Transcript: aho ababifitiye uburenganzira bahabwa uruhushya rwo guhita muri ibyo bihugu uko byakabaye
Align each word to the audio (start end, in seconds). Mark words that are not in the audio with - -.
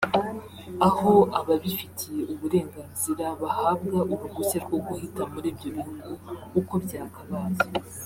aho 0.87 1.13
ababifitiye 1.39 2.21
uburenganzira 2.33 3.25
bahabwa 3.41 3.97
uruhushya 4.13 4.57
rwo 4.65 4.77
guhita 4.87 5.21
muri 5.33 5.47
ibyo 5.53 5.69
bihugu 5.75 6.11
uko 6.59 6.73
byakabaye 6.85 7.59